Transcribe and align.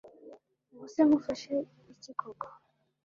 ubuse 0.73 1.01
nkufashe 1.07 1.53
iki 1.93 2.11
koko 2.19 2.47